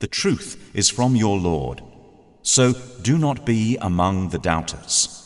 The 0.00 0.06
truth 0.06 0.70
is 0.74 0.90
from 0.90 1.16
your 1.16 1.36
Lord. 1.36 1.82
So 2.42 2.72
do 3.02 3.18
not 3.18 3.44
be 3.44 3.76
among 3.80 4.28
the 4.28 4.38
doubters. 4.38 5.17